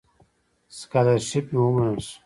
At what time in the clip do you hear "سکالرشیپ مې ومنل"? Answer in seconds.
0.77-1.97